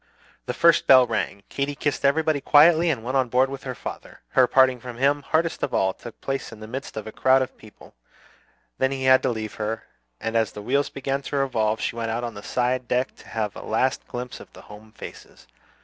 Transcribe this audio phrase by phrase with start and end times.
[0.47, 1.43] The first bell rang.
[1.49, 4.21] Katy kissed everybody quietly and went on board with her father.
[4.29, 7.43] Her parting from him, hardest of all, took place in the midst of a crowd
[7.43, 7.93] of people;
[8.79, 9.83] then he had to leave her,
[10.19, 13.27] and as the wheels began to revolve she went out on the side deck to
[13.27, 15.45] have a last glimpse of the home faces.